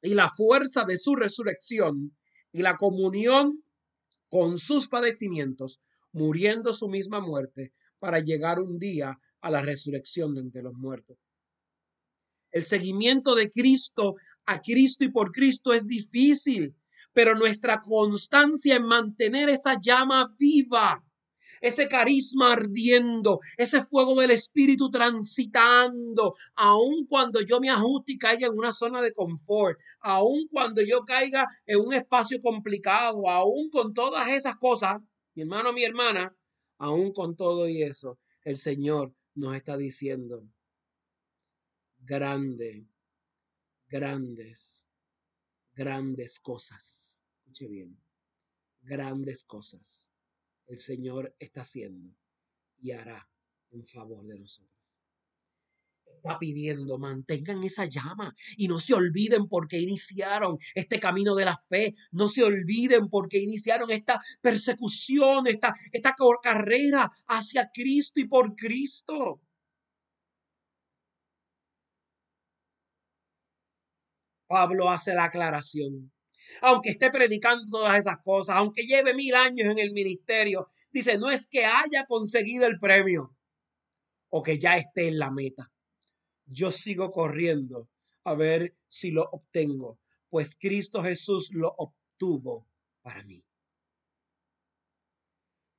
y 0.00 0.14
la 0.14 0.30
fuerza 0.30 0.84
de 0.84 0.98
su 0.98 1.16
resurrección 1.16 2.16
y 2.58 2.62
la 2.62 2.76
comunión 2.76 3.62
con 4.30 4.58
sus 4.58 4.88
padecimientos, 4.88 5.80
muriendo 6.10 6.72
su 6.72 6.88
misma 6.88 7.20
muerte 7.20 7.72
para 8.00 8.18
llegar 8.18 8.58
un 8.58 8.80
día 8.80 9.20
a 9.40 9.50
la 9.50 9.62
resurrección 9.62 10.50
de 10.50 10.62
los 10.62 10.74
muertos. 10.74 11.16
El 12.50 12.64
seguimiento 12.64 13.36
de 13.36 13.48
Cristo 13.48 14.16
a 14.44 14.60
Cristo 14.60 15.04
y 15.04 15.10
por 15.10 15.30
Cristo 15.30 15.72
es 15.72 15.86
difícil, 15.86 16.74
pero 17.12 17.36
nuestra 17.36 17.78
constancia 17.78 18.74
en 18.74 18.86
mantener 18.86 19.48
esa 19.50 19.78
llama 19.80 20.34
viva 20.36 21.04
ese 21.60 21.88
carisma 21.88 22.52
ardiendo, 22.52 23.38
ese 23.56 23.84
fuego 23.84 24.14
del 24.20 24.30
Espíritu 24.30 24.90
transitando, 24.90 26.34
aun 26.54 27.06
cuando 27.06 27.40
yo 27.40 27.60
me 27.60 27.70
ajuste 27.70 28.12
y 28.12 28.18
caiga 28.18 28.46
en 28.46 28.54
una 28.54 28.72
zona 28.72 29.00
de 29.00 29.12
confort, 29.12 29.78
aun 30.00 30.48
cuando 30.48 30.82
yo 30.82 31.04
caiga 31.04 31.46
en 31.66 31.80
un 31.80 31.92
espacio 31.92 32.40
complicado, 32.40 33.28
aun 33.28 33.70
con 33.70 33.94
todas 33.94 34.28
esas 34.28 34.56
cosas, 34.56 34.98
mi 35.34 35.42
hermano, 35.42 35.72
mi 35.72 35.84
hermana, 35.84 36.34
aun 36.78 37.12
con 37.12 37.36
todo 37.36 37.68
y 37.68 37.82
eso, 37.82 38.18
el 38.44 38.56
Señor 38.56 39.14
nos 39.34 39.54
está 39.54 39.76
diciendo, 39.76 40.44
grande, 42.00 42.86
grandes, 43.88 44.88
grandes 45.74 46.40
cosas. 46.40 47.22
Escuche 47.40 47.68
bien, 47.68 47.96
grandes 48.82 49.44
cosas 49.44 50.12
el 50.68 50.78
Señor 50.78 51.34
está 51.38 51.62
haciendo 51.62 52.14
y 52.78 52.92
hará 52.92 53.28
en 53.70 53.86
favor 53.86 54.24
de 54.24 54.38
nosotros. 54.38 54.70
Está 56.06 56.38
pidiendo, 56.38 56.98
mantengan 56.98 57.62
esa 57.62 57.86
llama 57.86 58.34
y 58.56 58.66
no 58.68 58.80
se 58.80 58.94
olviden 58.94 59.48
porque 59.48 59.78
iniciaron 59.78 60.58
este 60.74 60.98
camino 60.98 61.34
de 61.34 61.44
la 61.44 61.56
fe, 61.56 61.94
no 62.12 62.28
se 62.28 62.42
olviden 62.42 63.08
porque 63.08 63.38
iniciaron 63.38 63.90
esta 63.90 64.20
persecución, 64.40 65.46
esta, 65.46 65.72
esta 65.92 66.14
carrera 66.42 67.10
hacia 67.28 67.70
Cristo 67.72 68.20
y 68.20 68.26
por 68.26 68.54
Cristo. 68.54 69.40
Pablo 74.48 74.88
hace 74.88 75.14
la 75.14 75.24
aclaración 75.24 76.10
aunque 76.62 76.90
esté 76.90 77.10
predicando 77.10 77.64
todas 77.70 77.98
esas 77.98 78.16
cosas, 78.22 78.56
aunque 78.56 78.82
lleve 78.82 79.14
mil 79.14 79.34
años 79.34 79.68
en 79.70 79.78
el 79.78 79.92
ministerio, 79.92 80.68
dice, 80.90 81.18
no 81.18 81.30
es 81.30 81.48
que 81.48 81.64
haya 81.64 82.04
conseguido 82.06 82.66
el 82.66 82.78
premio 82.78 83.34
o 84.30 84.42
que 84.42 84.58
ya 84.58 84.76
esté 84.76 85.08
en 85.08 85.18
la 85.18 85.30
meta. 85.30 85.70
Yo 86.46 86.70
sigo 86.70 87.10
corriendo 87.10 87.88
a 88.24 88.34
ver 88.34 88.74
si 88.86 89.10
lo 89.10 89.24
obtengo, 89.30 89.98
pues 90.28 90.56
Cristo 90.58 91.02
Jesús 91.02 91.50
lo 91.52 91.74
obtuvo 91.76 92.66
para 93.02 93.24
mí. 93.24 93.42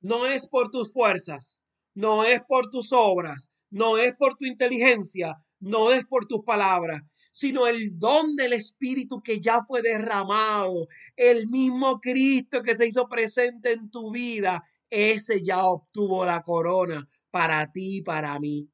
No 0.00 0.26
es 0.26 0.48
por 0.48 0.70
tus 0.70 0.92
fuerzas, 0.92 1.64
no 1.94 2.24
es 2.24 2.40
por 2.48 2.70
tus 2.70 2.92
obras, 2.92 3.50
no 3.70 3.98
es 3.98 4.14
por 4.16 4.36
tu 4.36 4.46
inteligencia, 4.46 5.36
no 5.60 5.92
es 5.92 6.04
por 6.06 6.26
tus 6.26 6.42
palabras, 6.42 7.02
sino 7.32 7.66
el 7.66 7.98
don 7.98 8.34
del 8.34 8.54
Espíritu 8.54 9.22
que 9.22 9.40
ya 9.40 9.62
fue 9.62 9.82
derramado, 9.82 10.88
el 11.16 11.46
mismo 11.48 12.00
Cristo 12.00 12.62
que 12.62 12.76
se 12.76 12.86
hizo 12.86 13.08
presente 13.08 13.72
en 13.72 13.90
tu 13.90 14.10
vida, 14.10 14.64
ese 14.88 15.42
ya 15.42 15.64
obtuvo 15.64 16.24
la 16.24 16.42
corona 16.42 17.06
para 17.30 17.70
ti 17.70 17.98
y 17.98 18.02
para 18.02 18.38
mí. 18.40 18.68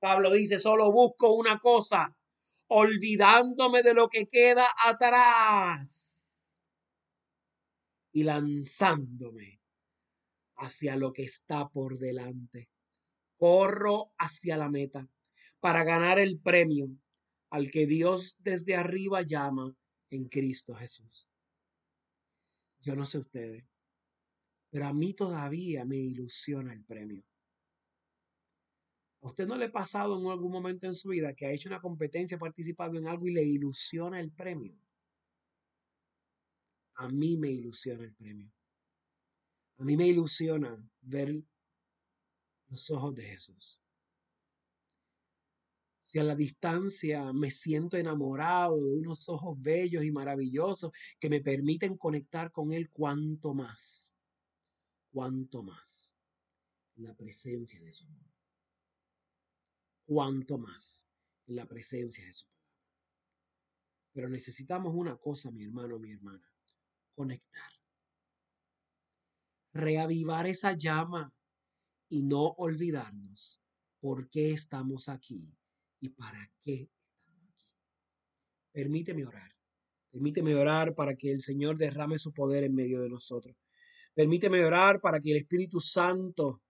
Pablo 0.00 0.32
dice, 0.32 0.58
solo 0.58 0.90
busco 0.90 1.32
una 1.32 1.58
cosa, 1.58 2.14
olvidándome 2.66 3.82
de 3.82 3.94
lo 3.94 4.08
que 4.08 4.26
queda 4.26 4.66
atrás 4.84 6.44
y 8.12 8.24
lanzándome 8.24 9.60
hacia 10.56 10.96
lo 10.96 11.12
que 11.12 11.22
está 11.22 11.68
por 11.68 11.98
delante. 11.98 12.68
Corro 13.36 14.12
hacia 14.18 14.56
la 14.56 14.68
meta 14.68 15.08
para 15.62 15.84
ganar 15.84 16.18
el 16.18 16.40
premio 16.40 16.88
al 17.48 17.70
que 17.70 17.86
Dios 17.86 18.36
desde 18.40 18.74
arriba 18.74 19.22
llama 19.22 19.72
en 20.10 20.28
Cristo 20.28 20.74
Jesús. 20.74 21.30
Yo 22.80 22.96
no 22.96 23.06
sé 23.06 23.18
ustedes, 23.18 23.64
pero 24.70 24.86
a 24.86 24.92
mí 24.92 25.14
todavía 25.14 25.84
me 25.84 25.98
ilusiona 25.98 26.72
el 26.72 26.82
premio. 26.84 27.22
¿A 29.20 29.28
usted 29.28 29.46
no 29.46 29.56
le 29.56 29.66
ha 29.66 29.70
pasado 29.70 30.18
en 30.18 30.26
algún 30.26 30.50
momento 30.50 30.86
en 30.86 30.96
su 30.96 31.10
vida 31.10 31.32
que 31.32 31.46
ha 31.46 31.52
hecho 31.52 31.68
una 31.68 31.80
competencia, 31.80 32.36
participado 32.38 32.98
en 32.98 33.06
algo 33.06 33.28
y 33.28 33.32
le 33.32 33.44
ilusiona 33.44 34.18
el 34.18 34.32
premio? 34.32 34.76
A 36.96 37.08
mí 37.08 37.36
me 37.36 37.52
ilusiona 37.52 38.02
el 38.02 38.14
premio. 38.14 38.50
A 39.78 39.84
mí 39.84 39.96
me 39.96 40.08
ilusiona 40.08 40.76
ver 41.02 41.40
los 42.66 42.90
ojos 42.90 43.14
de 43.14 43.22
Jesús 43.22 43.78
si 46.02 46.18
a 46.18 46.24
la 46.24 46.34
distancia 46.34 47.32
me 47.32 47.52
siento 47.52 47.96
enamorado 47.96 48.74
de 48.82 48.90
unos 48.90 49.28
ojos 49.28 49.56
bellos 49.62 50.04
y 50.04 50.10
maravillosos 50.10 50.90
que 51.20 51.30
me 51.30 51.40
permiten 51.40 51.96
conectar 51.96 52.50
con 52.50 52.72
Él, 52.72 52.90
cuanto 52.90 53.54
más, 53.54 54.16
cuanto 55.12 55.62
más 55.62 56.16
la 56.96 57.14
presencia 57.14 57.80
de 57.80 57.92
su 57.92 58.04
amor, 58.04 58.34
cuanto 60.04 60.58
más 60.58 61.08
la 61.46 61.68
presencia 61.68 62.26
de 62.26 62.32
su 62.32 62.48
palabra. 62.48 62.82
Pero 64.12 64.28
necesitamos 64.28 64.96
una 64.96 65.16
cosa, 65.16 65.52
mi 65.52 65.62
hermano, 65.62 66.00
mi 66.00 66.10
hermana, 66.10 66.52
conectar. 67.14 67.70
Reavivar 69.72 70.48
esa 70.48 70.72
llama 70.72 71.32
y 72.08 72.24
no 72.24 72.42
olvidarnos 72.58 73.62
por 74.00 74.28
qué 74.28 74.52
estamos 74.52 75.08
aquí 75.08 75.54
y 76.02 76.08
para 76.10 76.50
qué. 76.60 76.90
Permíteme 78.72 79.24
orar. 79.24 79.50
Permíteme 80.10 80.54
orar 80.56 80.94
para 80.94 81.14
que 81.14 81.30
el 81.30 81.40
Señor 81.40 81.76
derrame 81.76 82.18
su 82.18 82.32
poder 82.32 82.64
en 82.64 82.74
medio 82.74 83.00
de 83.00 83.08
nosotros. 83.08 83.56
Permíteme 84.12 84.64
orar 84.64 85.00
para 85.00 85.20
que 85.20 85.30
el 85.30 85.36
Espíritu 85.38 85.80
Santo 85.80 86.60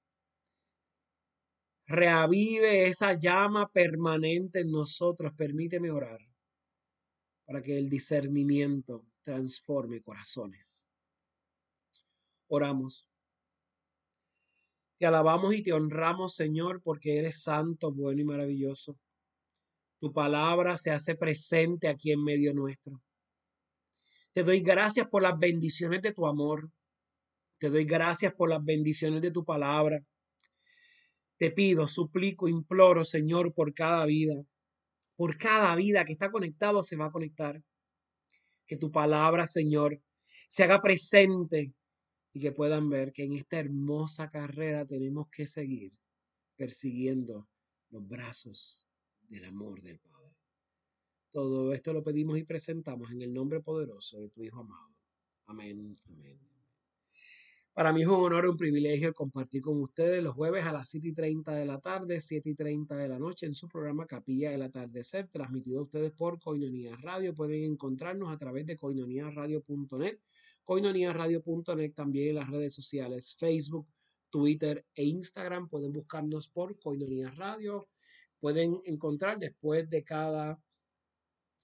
reavive 1.87 2.87
esa 2.87 3.19
llama 3.19 3.71
permanente 3.73 4.61
en 4.61 4.71
nosotros. 4.71 5.33
Permíteme 5.35 5.91
orar 5.91 6.21
para 7.47 7.63
que 7.63 7.79
el 7.79 7.89
discernimiento 7.89 9.07
transforme 9.23 10.03
corazones. 10.03 10.91
Oramos. 12.49 13.09
Te 14.99 15.07
alabamos 15.07 15.55
y 15.55 15.63
te 15.63 15.73
honramos, 15.73 16.35
Señor, 16.35 16.83
porque 16.83 17.19
eres 17.19 17.43
santo, 17.43 17.93
bueno 17.93 18.21
y 18.21 18.25
maravilloso. 18.25 18.99
Tu 20.03 20.13
palabra 20.13 20.77
se 20.79 20.91
hace 20.91 21.15
presente 21.15 21.87
aquí 21.87 22.11
en 22.11 22.25
medio 22.25 22.53
nuestro. 22.53 23.01
Te 24.33 24.43
doy 24.43 24.59
gracias 24.59 25.07
por 25.07 25.23
las 25.23 25.39
bendiciones 25.39 26.03
de 26.03 26.13
tu 26.13 26.27
amor. 26.27 26.73
Te 27.59 27.71
doy 27.71 27.85
gracias 27.85 28.35
por 28.35 28.51
las 28.51 28.65
bendiciones 28.65 29.23
de 29.23 29.31
tu 29.31 29.45
palabra. 29.45 30.05
Te 31.37 31.53
pido, 31.53 31.87
suplico, 31.87 32.49
imploro, 32.49 33.05
Señor, 33.05 33.55
por 33.55 33.75
cada 33.75 34.05
vida, 34.05 34.43
por 35.15 35.39
cada 35.39 35.77
vida 35.77 36.05
que 36.05 36.15
está 36.15 36.33
conectado 36.33 36.83
se 36.83 36.97
va 36.97 37.07
a 37.07 37.13
conectar. 37.13 37.63
Que 38.67 38.77
tu 38.77 38.91
palabra, 38.91 39.47
Señor, 39.47 40.03
se 40.49 40.65
haga 40.65 40.83
presente 40.83 41.75
y 42.33 42.41
que 42.41 42.51
puedan 42.51 42.89
ver 42.89 43.13
que 43.13 43.23
en 43.23 43.35
esta 43.35 43.61
hermosa 43.61 44.29
carrera 44.29 44.85
tenemos 44.85 45.29
que 45.31 45.47
seguir 45.47 45.93
persiguiendo 46.57 47.47
los 47.91 48.09
brazos 48.09 48.89
del 49.33 49.47
amor 49.47 49.81
del 49.81 49.99
Padre. 49.99 50.37
Todo 51.31 51.73
esto 51.73 51.95
lo 51.95 52.03
pedimos 52.03 52.39
y 52.39 52.45
presentamos 52.45 53.11
en 53.11 53.23
el 53.23 53.33
nombre 53.33 53.61
poderoso 53.61 54.21
de 54.21 54.29
tu 54.29 54.43
Hijo 54.43 54.61
amado. 54.61 54.95
Amén, 55.47 55.97
amén. 56.07 56.39
Para 57.73 57.91
mí 57.95 58.03
es 58.03 58.07
un 58.07 58.23
honor 58.23 58.45
y 58.45 58.49
un 58.49 58.57
privilegio 58.59 59.15
compartir 59.15 59.63
con 59.63 59.81
ustedes 59.81 60.23
los 60.23 60.35
jueves 60.35 60.67
a 60.67 60.73
las 60.73 60.91
7 60.91 61.09
y 61.09 61.15
30 61.15 61.55
de 61.55 61.65
la 61.65 61.81
tarde, 61.81 62.21
7 62.21 62.51
y 62.51 62.55
30 62.55 62.95
de 62.99 63.09
la 63.09 63.19
noche 63.19 63.47
en 63.47 63.55
su 63.55 63.67
programa 63.67 64.07
Capilla 64.07 64.51
del 64.51 64.61
Atardecer, 64.61 65.29
transmitido 65.29 65.81
a 65.81 65.85
ustedes 65.85 66.13
por 66.13 66.39
Coinonía 66.39 66.95
Radio. 66.97 67.35
Pueden 67.35 67.65
encontrarnos 67.65 68.31
a 68.31 68.37
través 68.37 68.67
de 68.67 68.77
coinoniaradio.net, 68.77 70.19
coinoniaradio.net 70.65 71.95
también 71.95 72.29
en 72.29 72.35
las 72.35 72.51
redes 72.51 72.75
sociales 72.75 73.35
Facebook, 73.39 73.89
Twitter 74.29 74.85
e 74.95 75.05
Instagram. 75.05 75.71
Pueden 75.71 75.93
buscarnos 75.93 76.49
por 76.49 76.79
Coinonía 76.79 77.31
Radio. 77.31 77.89
Pueden 78.43 78.83
encontrar 78.87 79.39
después 79.39 79.89
de 79.89 80.03
cada 80.03 80.61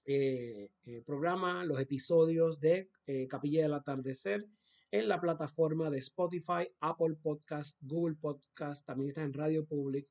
eh, 0.05 0.71
eh, 0.85 1.01
programa 1.05 1.65
los 1.65 1.77
episodios 1.77 2.61
de 2.61 2.89
eh, 3.05 3.27
Capilla 3.27 3.63
del 3.63 3.73
Atardecer 3.73 4.47
en 4.89 5.09
la 5.09 5.19
plataforma 5.19 5.89
de 5.89 5.97
Spotify, 5.97 6.71
Apple 6.79 7.17
Podcast, 7.21 7.77
Google 7.81 8.15
Podcast, 8.15 8.85
también 8.85 9.09
está 9.09 9.23
en 9.23 9.33
Radio 9.33 9.65
Public. 9.65 10.07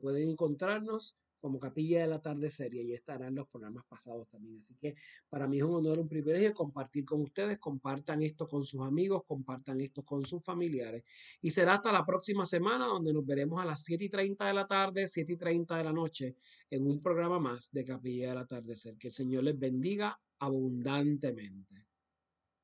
Pueden 0.00 0.30
encontrarnos 0.30 1.14
como 1.38 1.58
Capilla 1.58 2.00
del 2.00 2.12
Atardecer 2.12 2.74
y 2.74 2.80
ahí 2.80 2.92
estarán 2.94 3.34
los 3.34 3.48
programas 3.48 3.84
pasados 3.86 4.28
también. 4.28 4.58
Así 4.58 4.74
que 4.76 4.94
para 5.28 5.46
mí 5.46 5.58
es 5.58 5.64
un 5.64 5.74
honor, 5.74 5.98
un 5.98 6.08
privilegio 6.08 6.54
compartir 6.54 7.04
con 7.04 7.20
ustedes. 7.22 7.58
Compartan 7.58 8.22
esto 8.22 8.48
con 8.48 8.64
sus 8.64 8.82
amigos, 8.82 9.22
compartan 9.26 9.80
esto 9.80 10.04
con 10.04 10.24
sus 10.24 10.42
familiares. 10.42 11.04
Y 11.40 11.50
será 11.50 11.74
hasta 11.74 11.92
la 11.92 12.04
próxima 12.04 12.46
semana 12.46 12.86
donde 12.86 13.12
nos 13.12 13.26
veremos 13.26 13.60
a 13.60 13.64
las 13.64 13.82
7 13.84 14.04
y 14.04 14.08
30 14.08 14.46
de 14.46 14.54
la 14.54 14.66
tarde, 14.66 15.08
7 15.08 15.32
y 15.32 15.36
30 15.36 15.76
de 15.76 15.84
la 15.84 15.92
noche 15.92 16.36
en 16.70 16.86
un 16.86 17.02
programa 17.02 17.38
más 17.38 17.72
de 17.72 17.84
Capilla 17.84 18.28
del 18.30 18.38
Atardecer. 18.38 18.96
Que 18.98 19.08
el 19.08 19.12
Señor 19.12 19.44
les 19.44 19.58
bendiga 19.58 20.18
abundantemente. 20.38 21.87